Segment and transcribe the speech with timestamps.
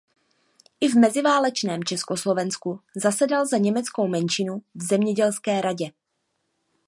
[0.81, 5.91] I v meziválečném Československu zasedal za německou menšinu v zemědělské radě.